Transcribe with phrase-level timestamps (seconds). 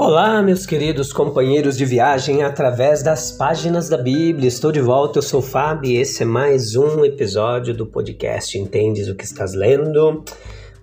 [0.00, 4.46] Olá, meus queridos companheiros de viagem através das páginas da Bíblia.
[4.46, 8.56] Estou de volta, eu sou o Fábio e esse é mais um episódio do podcast
[8.56, 10.22] Entendes o que estás lendo?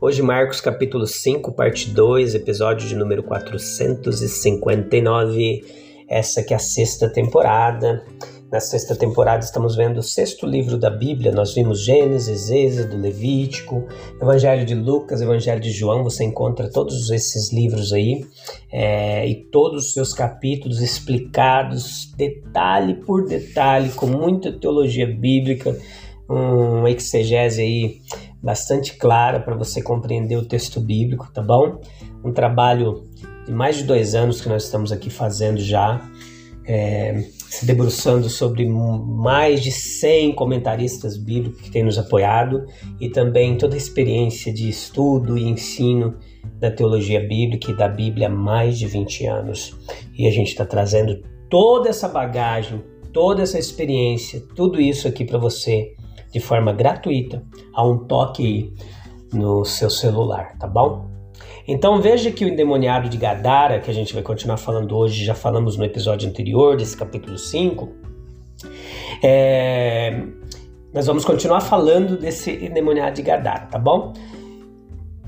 [0.02, 5.64] Hoje, Marcos capítulo 5, parte 2, episódio de número 459.
[6.10, 8.04] Essa que é a sexta temporada.
[8.52, 11.32] Na sexta temporada estamos vendo o sexto livro da Bíblia.
[11.32, 13.88] Nós vimos Gênesis, Êxodo, Levítico,
[14.22, 16.04] Evangelho de Lucas, Evangelho de João.
[16.04, 18.24] Você encontra todos esses livros aí
[18.72, 25.76] é, e todos os seus capítulos explicados detalhe por detalhe, com muita teologia bíblica,
[26.30, 28.02] uma exegese aí
[28.42, 31.82] bastante clara para você compreender o texto bíblico, tá bom?
[32.24, 33.04] Um trabalho
[33.46, 36.00] de mais de dois anos que nós estamos aqui fazendo já
[36.68, 42.66] é, se debruçando sobre mais de 100 comentaristas bíblicos que têm nos apoiado
[43.00, 46.16] e também toda a experiência de estudo e ensino
[46.60, 49.76] da teologia bíblica e da Bíblia há mais de 20 anos.
[50.18, 55.38] E a gente está trazendo toda essa bagagem, toda essa experiência, tudo isso aqui para
[55.38, 55.94] você
[56.32, 57.42] de forma gratuita,
[57.74, 58.74] a um toque
[59.34, 61.15] no seu celular, tá bom?
[61.68, 65.34] Então veja que o endemoniado de Gadara, que a gente vai continuar falando hoje, já
[65.34, 67.90] falamos no episódio anterior desse capítulo 5,
[69.24, 70.22] é...
[70.94, 74.14] nós vamos continuar falando desse endemoniado de Gadara, tá bom?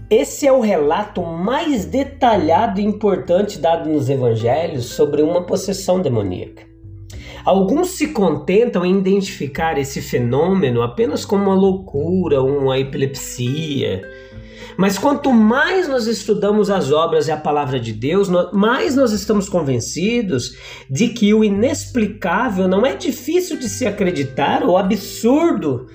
[0.10, 6.68] Esse é o relato mais detalhado e importante dado nos evangelhos sobre uma possessão demoníaca.
[7.44, 14.02] Alguns se contentam em identificar esse fenômeno apenas como uma loucura, uma epilepsia,
[14.78, 19.50] mas quanto mais nós estudamos as obras e a palavra de Deus, mais nós estamos
[19.50, 20.56] convencidos
[20.90, 25.88] de que o inexplicável não é difícil de se acreditar ou absurdo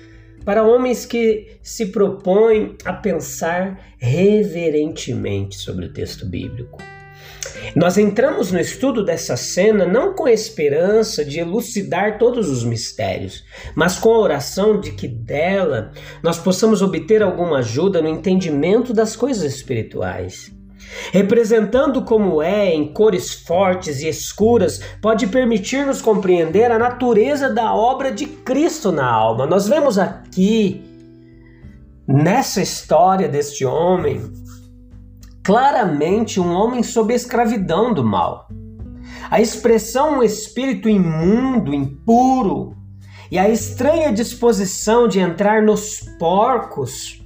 [0.43, 6.81] para homens que se propõem a pensar reverentemente sobre o texto bíblico.
[7.75, 13.43] Nós entramos no estudo dessa cena não com a esperança de elucidar todos os mistérios,
[13.75, 19.15] mas com a oração de que dela nós possamos obter alguma ajuda no entendimento das
[19.15, 20.51] coisas espirituais.
[21.11, 28.11] Representando como é em cores fortes e escuras, pode permitir-nos compreender a natureza da obra
[28.11, 29.45] de Cristo na alma.
[29.45, 30.83] Nós vemos aqui,
[32.07, 34.21] nessa história deste homem,
[35.43, 38.47] claramente um homem sob a escravidão do mal.
[39.29, 42.77] A expressão um espírito imundo, impuro,
[43.29, 47.21] e a estranha disposição de entrar nos porcos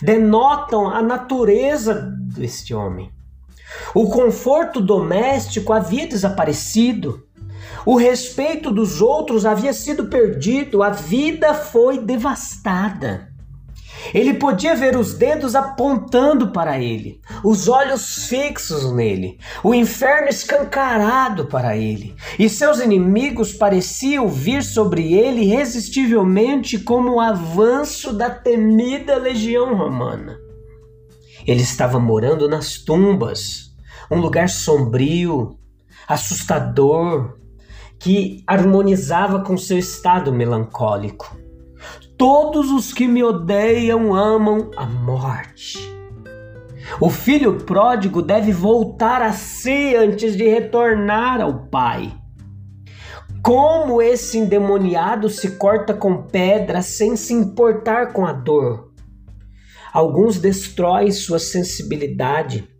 [0.00, 3.10] denotam a natureza deste homem.
[3.94, 7.26] O conforto doméstico havia desaparecido.
[7.84, 13.31] O respeito dos outros havia sido perdido, a vida foi devastada.
[14.12, 21.46] Ele podia ver os dedos apontando para ele, os olhos fixos nele, o inferno escancarado
[21.46, 29.16] para ele, e seus inimigos pareciam vir sobre ele irresistivelmente como o avanço da temida
[29.16, 30.38] legião romana.
[31.46, 33.72] Ele estava morando nas tumbas,
[34.10, 35.58] um lugar sombrio,
[36.06, 37.36] assustador,
[37.98, 41.41] que harmonizava com seu estado melancólico.
[42.24, 45.76] Todos os que me odeiam amam a morte.
[47.00, 52.14] O filho pródigo deve voltar a si antes de retornar ao pai.
[53.42, 58.92] Como esse endemoniado se corta com pedra sem se importar com a dor.
[59.92, 62.71] Alguns destroem sua sensibilidade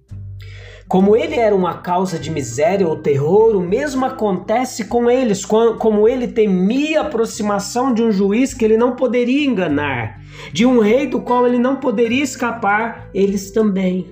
[0.93, 6.07] como ele era uma causa de miséria ou terror, o mesmo acontece com eles, como
[6.07, 10.21] ele temia a aproximação de um juiz que ele não poderia enganar,
[10.53, 14.07] de um rei do qual ele não poderia escapar, eles também.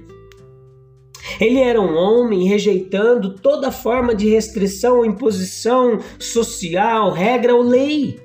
[1.39, 8.19] Ele era um homem rejeitando toda forma de restrição imposição social, regra ou lei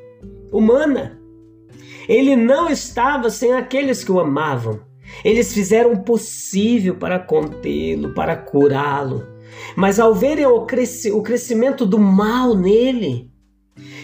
[0.50, 1.19] humana.
[2.07, 4.80] Ele não estava sem aqueles que o amavam.
[5.23, 9.25] Eles fizeram o possível para contê-lo, para curá-lo.
[9.75, 13.31] Mas ao verem o, cresci o crescimento do mal nele,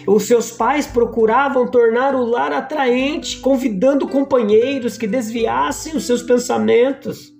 [0.06, 7.32] Os seus pais procuravam tornar o lar atraente, convidando companheiros que desviassem os seus pensamentos.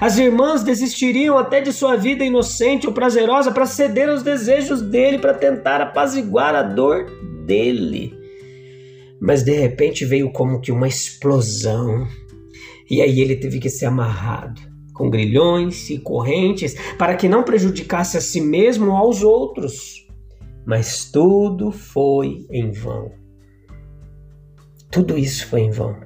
[0.00, 5.18] As irmãs desistiriam até de sua vida inocente ou prazerosa para ceder aos desejos dele,
[5.18, 7.06] para tentar apaziguar a dor
[7.44, 8.18] dele.
[9.20, 12.08] Mas de repente veio como que uma explosão,
[12.92, 14.60] e aí ele teve que ser amarrado
[14.94, 20.02] com grilhões e correntes para que não prejudicasse a si mesmo ou aos outros
[20.64, 23.12] mas tudo foi em vão.
[24.90, 25.96] Tudo isso foi em vão.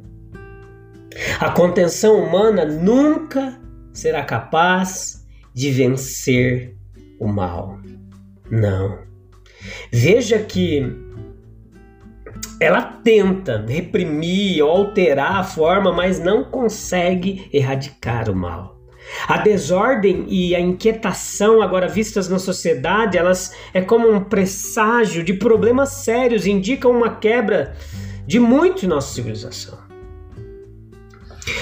[1.41, 3.61] A contenção humana nunca
[3.93, 6.77] será capaz de vencer
[7.19, 7.79] o mal.
[8.51, 8.99] Não.
[9.91, 10.83] Veja que
[12.61, 18.77] ela tenta reprimir ou alterar a forma, mas não consegue erradicar o mal.
[19.29, 25.35] A desordem e a inquietação agora vistas na sociedade, elas é como um presságio de
[25.35, 27.75] problemas sérios, indicam uma quebra
[28.27, 29.79] de muito em nossa civilização.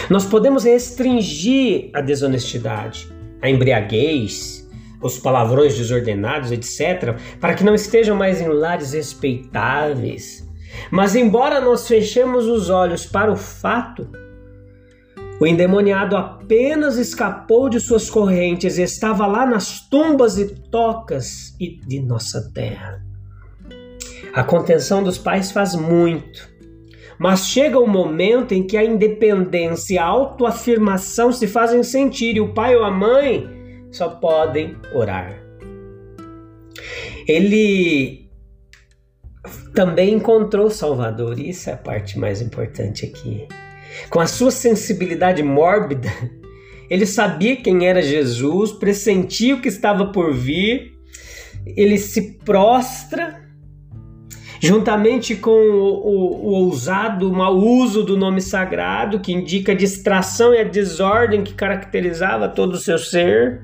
[0.08, 3.08] Nós podemos restringir a desonestidade,
[3.42, 4.66] a embriaguez,
[5.02, 10.43] os palavrões desordenados, etc., para que não estejam mais em lares respeitáveis.
[10.90, 14.08] Mas embora nós fechemos os olhos para o fato,
[15.40, 22.00] o endemoniado apenas escapou de suas correntes e estava lá nas tumbas e tocas de
[22.00, 23.02] nossa terra.
[24.32, 26.48] A contenção dos pais faz muito,
[27.18, 32.36] mas chega o um momento em que a independência e a autoafirmação se fazem sentir
[32.36, 33.48] e o pai ou a mãe
[33.90, 35.40] só podem orar.
[37.26, 38.23] Ele
[39.74, 43.46] também encontrou Salvador, e isso é a parte mais importante aqui.
[44.08, 46.08] Com a sua sensibilidade mórbida,
[46.88, 50.92] ele sabia quem era Jesus, pressentia o que estava por vir,
[51.66, 53.42] ele se prostra,
[54.60, 60.54] juntamente com o, o, o ousado mau uso do nome sagrado, que indica a distração
[60.54, 63.62] e a desordem que caracterizava todo o seu ser.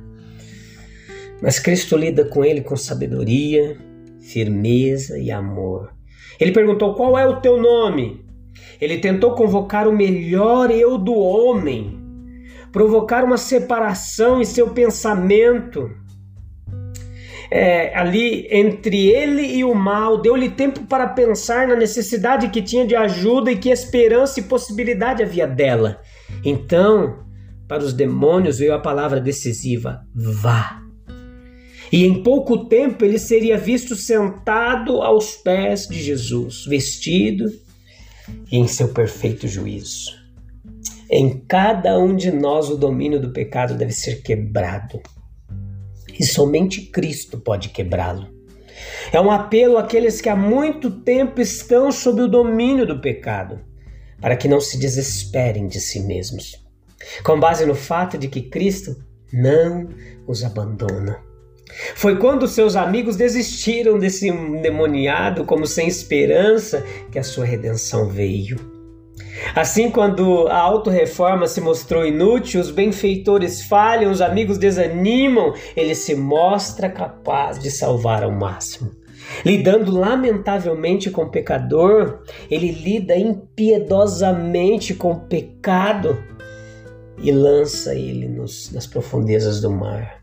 [1.41, 3.79] Mas Cristo lida com ele com sabedoria,
[4.21, 6.00] firmeza e amor.
[6.40, 8.25] Ele perguntou: Qual é o teu nome?
[8.81, 12.00] Ele tentou convocar o melhor eu do homem,
[12.72, 15.90] provocar uma separação em seu pensamento.
[17.52, 22.87] É, ali entre ele e o mal, deu-lhe tempo para pensar na necessidade que tinha
[22.87, 26.00] de ajuda e que esperança e possibilidade havia dela.
[26.44, 27.25] Então,
[27.66, 30.81] para os demônios veio a palavra decisiva: vá.
[31.92, 37.52] E em pouco tempo ele seria visto sentado aos pés de Jesus, vestido
[38.50, 40.20] em seu perfeito juízo.
[41.10, 45.00] Em cada um de nós o domínio do pecado deve ser quebrado.
[46.16, 48.28] E somente Cristo pode quebrá-lo.
[49.12, 53.60] É um apelo àqueles que há muito tempo estão sob o domínio do pecado,
[54.20, 56.64] para que não se desesperem de si mesmos,
[57.25, 58.96] com base no fato de que Cristo
[59.32, 59.88] não
[60.26, 61.30] os abandona.
[61.94, 68.81] Foi quando seus amigos desistiram desse endemoniado como sem esperança que a sua redenção veio.
[69.55, 76.14] Assim, quando a autorreforma se mostrou inútil, os benfeitores falham, os amigos desanimam, ele se
[76.14, 78.90] mostra capaz de salvar ao máximo.
[79.44, 86.23] Lidando lamentavelmente com o pecador, ele lida impiedosamente com o pecado
[87.18, 90.20] e lança ele nos, nas profundezas do mar.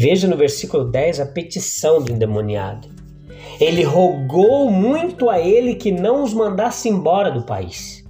[0.00, 2.88] Veja no versículo 10 a petição do endemoniado.
[3.60, 8.02] Ele rogou muito a ele que não os mandasse embora do país.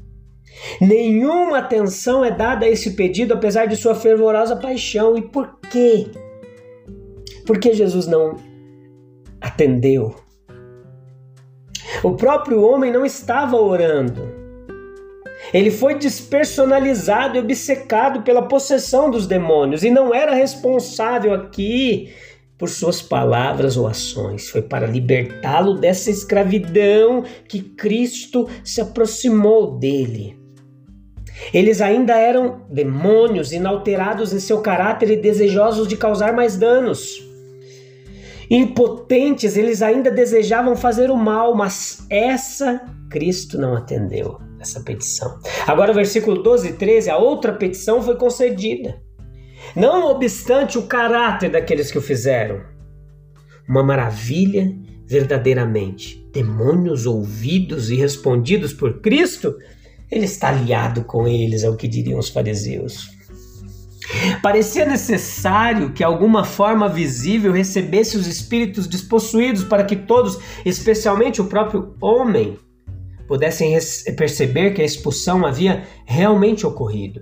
[0.81, 5.19] Nenhuma atenção é dada a esse pedido, apesar de sua fervorosa paixão.
[5.19, 6.07] E por quê?
[7.45, 8.37] Porque Jesus não
[9.41, 10.15] atendeu.
[12.05, 14.40] O próprio homem não estava orando.
[15.53, 22.13] Ele foi despersonalizado e obcecado pela possessão dos demônios e não era responsável aqui
[22.57, 24.49] por suas palavras ou ações.
[24.49, 30.39] Foi para libertá-lo dessa escravidão que Cristo se aproximou dele.
[31.55, 37.27] Eles ainda eram demônios inalterados em seu caráter e desejosos de causar mais danos.
[38.51, 45.39] Impotentes, eles ainda desejavam fazer o mal, mas essa Cristo não atendeu essa petição.
[45.67, 49.01] Agora, o versículo 12 e 13, a outra petição foi concedida.
[49.75, 52.61] Não obstante o caráter daqueles que o fizeram.
[53.69, 54.73] Uma maravilha
[55.07, 56.29] verdadeiramente.
[56.33, 59.57] Demônios ouvidos e respondidos por Cristo,
[60.11, 63.09] ele está aliado com eles, é o que diriam os fariseus.
[64.43, 71.47] Parecia necessário que alguma forma visível recebesse os espíritos despossuídos para que todos, especialmente o
[71.47, 72.59] próprio homem,
[73.31, 73.79] pudessem
[74.17, 77.21] perceber que a expulsão havia realmente ocorrido.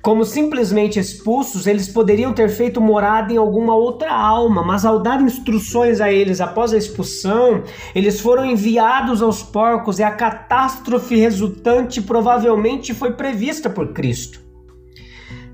[0.00, 5.20] Como simplesmente expulsos, eles poderiam ter feito morada em alguma outra alma, mas ao dar
[5.20, 7.64] instruções a eles após a expulsão,
[7.96, 14.40] eles foram enviados aos porcos e a catástrofe resultante provavelmente foi prevista por Cristo.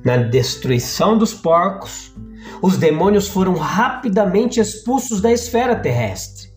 [0.04, 2.14] Na destruição dos porcos,
[2.60, 6.48] os demônios foram rapidamente expulsos da esfera terrestre.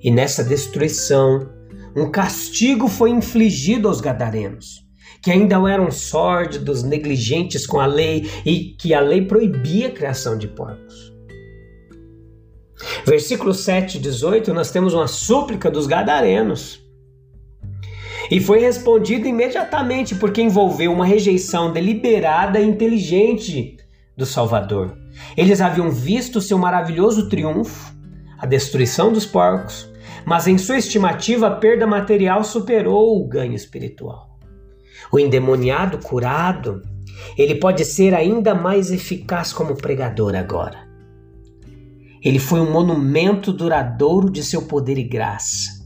[0.00, 1.53] E nessa destruição,
[1.96, 4.84] um castigo foi infligido aos gadarenos
[5.24, 10.36] que ainda eram sórdidos, negligentes com a lei e que a lei proibia a criação
[10.36, 11.14] de porcos.
[13.06, 16.78] Versículo 7 18, nós temos uma súplica dos gadarenos.
[18.30, 23.78] E foi respondido imediatamente, porque envolveu uma rejeição deliberada e inteligente
[24.14, 24.94] do Salvador.
[25.38, 27.94] Eles haviam visto seu maravilhoso triunfo,
[28.38, 29.88] a destruição dos porcos,
[30.26, 34.38] mas em sua estimativa a perda material superou o ganho espiritual.
[35.12, 36.82] O endemoniado curado,
[37.36, 40.78] ele pode ser ainda mais eficaz como pregador agora.
[42.22, 45.84] Ele foi um monumento duradouro de seu poder e graça.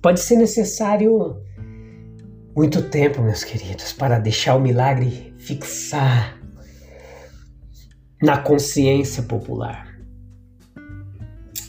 [0.00, 1.36] Pode ser necessário
[2.54, 6.38] muito tempo, meus queridos, para deixar o milagre fixar
[8.22, 9.91] na consciência popular.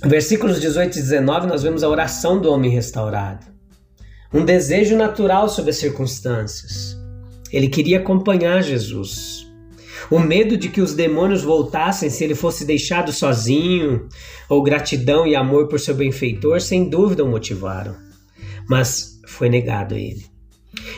[0.05, 3.53] Versículos 18 e 19, nós vemos a oração do homem restaurado
[4.33, 6.98] um desejo natural sobre as circunstâncias.
[7.51, 9.48] Ele queria acompanhar Jesus.
[10.10, 14.10] O medo de que os demônios voltassem se ele fosse deixado sozinho,
[14.50, 17.95] ou gratidão e amor por seu benfeitor, sem dúvida o motivaram.
[18.67, 20.32] Mas foi negado a ele.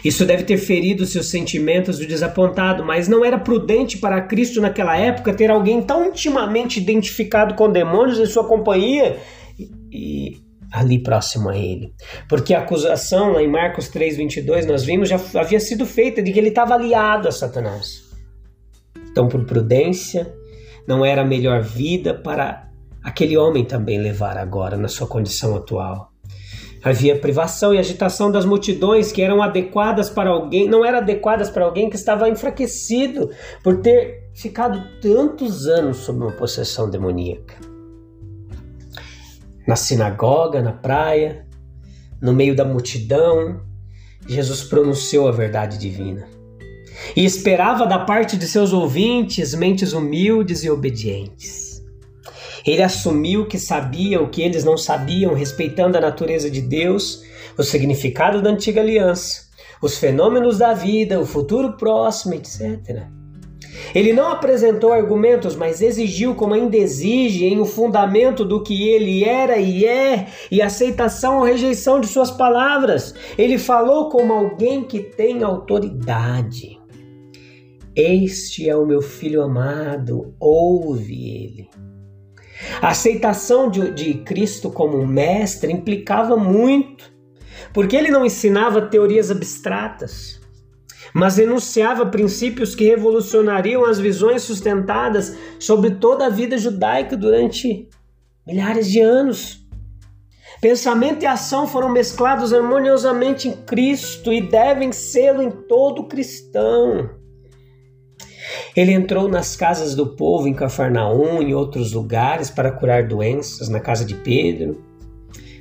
[0.03, 4.97] Isso deve ter ferido seus sentimentos do desapontado, mas não era prudente para Cristo naquela
[4.97, 9.17] época ter alguém tão intimamente identificado com demônios em sua companhia
[9.91, 10.37] e,
[10.71, 11.93] ali próximo a ele.
[12.29, 16.39] Porque a acusação lá em Marcos 3:22 nós vimos já havia sido feita de que
[16.39, 18.03] ele estava aliado a Satanás.
[19.11, 20.33] Então, por prudência,
[20.87, 22.69] não era a melhor vida para
[23.03, 26.11] aquele homem também levar agora na sua condição atual.
[26.85, 31.65] Havia privação e agitação das multidões que eram adequadas para alguém, não eram adequadas para
[31.65, 37.55] alguém que estava enfraquecido por ter ficado tantos anos sob uma possessão demoníaca
[39.67, 41.45] na sinagoga, na praia,
[42.21, 43.61] no meio da multidão,
[44.27, 46.27] Jesus pronunciou a verdade divina.
[47.15, 51.64] E esperava da parte de seus ouvintes mentes humildes e obedientes.
[52.65, 57.23] Ele assumiu que sabia o que eles não sabiam, respeitando a natureza de Deus,
[57.57, 59.45] o significado da antiga aliança,
[59.81, 63.03] os fenômenos da vida, o futuro próximo, etc.
[63.93, 68.89] Ele não apresentou argumentos, mas exigiu, como ainda exige, em o um fundamento do que
[68.89, 73.13] ele era e é, e aceitação ou rejeição de suas palavras.
[73.37, 76.79] Ele falou como alguém que tem autoridade.
[77.95, 81.84] Este é o meu filho amado, ouve ele.
[82.81, 87.11] A aceitação de, de Cristo como mestre implicava muito,
[87.73, 90.39] porque ele não ensinava teorias abstratas
[91.15, 97.87] mas enunciava princípios que revolucionariam as visões sustentadas sobre toda a vida judaica durante
[98.45, 99.65] milhares de anos.
[100.59, 107.09] Pensamento e ação foram mesclados harmoniosamente em Cristo e devem sê-lo em todo cristão.
[108.75, 113.79] Ele entrou nas casas do povo em Cafarnaum e outros lugares para curar doenças, na
[113.79, 114.83] casa de Pedro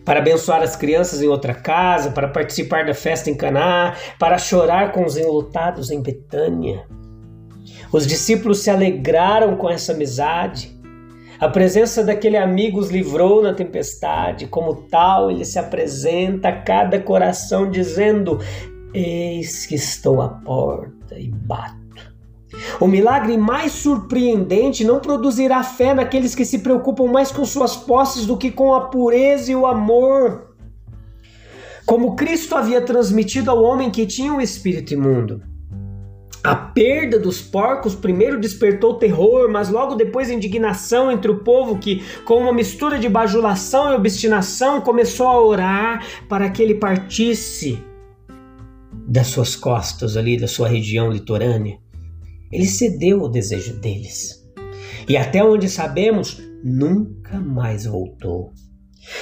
[0.05, 4.93] para abençoar as crianças em outra casa, para participar da festa em Caná, para chorar
[4.93, 6.87] com os enlutados em Betânia.
[7.91, 10.75] Os discípulos se alegraram com essa amizade.
[11.41, 14.47] A presença daquele amigo os livrou na tempestade.
[14.47, 18.39] Como tal, ele se apresenta a cada coração dizendo:
[18.93, 21.84] Eis que estou à porta e bato.
[22.81, 28.27] O milagre mais surpreendente não produzirá fé naqueles que se preocupam mais com suas posses
[28.27, 30.55] do que com a pureza e o amor.
[31.87, 35.43] Como Cristo havia transmitido ao homem que tinha um espírito imundo.
[36.43, 42.03] A perda dos porcos primeiro despertou terror, mas logo depois indignação entre o povo que,
[42.27, 47.83] com uma mistura de bajulação e obstinação, começou a orar para que ele partisse
[49.07, 51.79] das suas costas ali, da sua região litorânea.
[52.55, 54.41] Ele cedeu ao desejo deles.
[55.09, 58.53] E até onde sabemos, nunca mais voltou.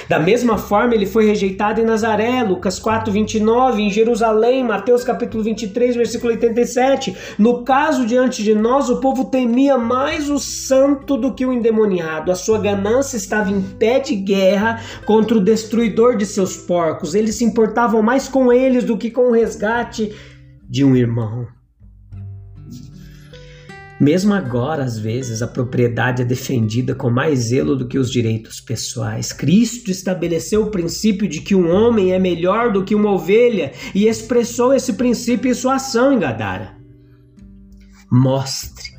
[0.07, 5.43] Da mesma forma, ele foi rejeitado em Nazaré, Lucas 4, 29, em Jerusalém, Mateus capítulo
[5.43, 7.17] 23, versículo 87.
[7.39, 12.31] No caso diante de nós, o povo temia mais o santo do que o endemoniado.
[12.31, 17.15] A sua ganância estava em pé de guerra contra o destruidor de seus porcos.
[17.15, 20.13] Eles se importavam mais com eles do que com o resgate
[20.69, 21.47] de um irmão.
[24.03, 28.59] Mesmo agora, às vezes, a propriedade é defendida com mais zelo do que os direitos
[28.59, 29.31] pessoais.
[29.31, 34.05] Cristo estabeleceu o princípio de que um homem é melhor do que uma ovelha e
[34.05, 36.75] expressou esse princípio em sua ação em Gadara.
[38.11, 38.91] Mostre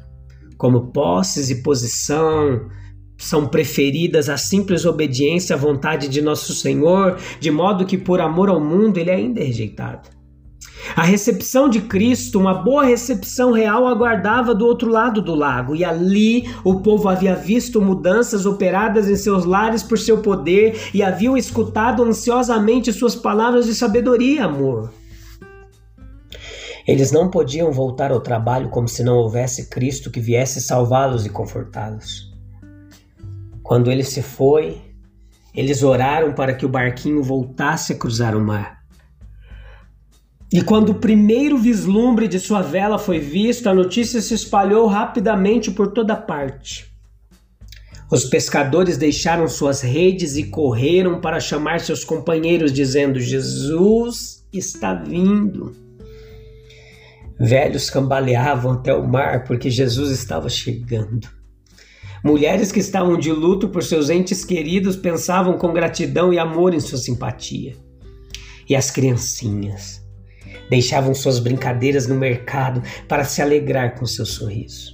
[0.56, 2.70] como posses e posição
[3.18, 8.49] são preferidas à simples obediência à vontade de nosso Senhor, de modo que por amor
[8.49, 10.08] ao mundo ele ainda é rejeitado.
[10.97, 15.85] A recepção de Cristo, uma boa recepção real, aguardava do outro lado do lago, e
[15.85, 21.37] ali o povo havia visto mudanças operadas em seus lares por seu poder e haviam
[21.37, 24.93] escutado ansiosamente suas palavras de sabedoria amor.
[26.87, 31.31] Eles não podiam voltar ao trabalho como se não houvesse Cristo que viesse salvá-los e
[31.31, 32.31] confortá-los.
[33.62, 34.83] Quando ele se foi,
[35.55, 38.74] eles oraram para que o barquinho voltasse a cruzar o mar.
[40.54, 45.68] E quando o primeiro vislumbre de sua vela foi visto, a notícia se espalhou rapidamente
[45.73, 46.94] por toda parte.
[48.08, 55.75] Os pescadores deixaram suas redes e correram para chamar seus companheiros, dizendo: Jesus está vindo.
[57.37, 61.28] Velhos cambaleavam até o mar porque Jesus estava chegando.
[62.23, 66.80] Mulheres que estavam de luto por seus entes queridos pensavam com gratidão e amor em
[66.80, 67.75] sua simpatia.
[68.68, 70.03] E as criancinhas
[70.75, 74.93] deixavam suas brincadeiras no mercado para se alegrar com seu sorriso.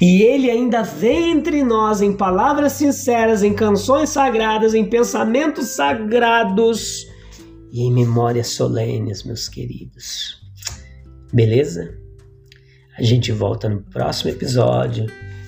[0.00, 7.06] E ele ainda vem entre nós em palavras sinceras, em canções sagradas, em pensamentos sagrados
[7.70, 10.40] e em memórias solenes, meus queridos.
[11.32, 11.94] Beleza?
[12.96, 15.06] A gente volta no próximo episódio.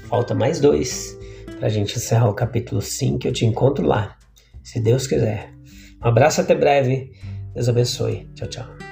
[0.09, 1.16] Falta mais dois
[1.59, 3.26] para a gente encerrar o capítulo 5.
[3.26, 4.18] Eu te encontro lá,
[4.62, 5.54] se Deus quiser.
[6.04, 7.12] Um abraço até breve.
[7.54, 8.28] Deus abençoe.
[8.35, 8.83] Tchau, tchau.